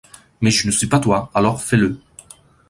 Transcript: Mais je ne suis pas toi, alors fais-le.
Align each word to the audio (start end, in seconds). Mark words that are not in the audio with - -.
Mais 0.41 0.49
je 0.49 0.65
ne 0.65 0.71
suis 0.71 0.87
pas 0.87 0.99
toi, 0.99 1.29
alors 1.35 1.61
fais-le. 1.61 1.99